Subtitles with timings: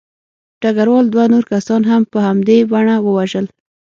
[0.61, 3.45] ډګروال دوه نور کسان هم په همدې بڼه ووژل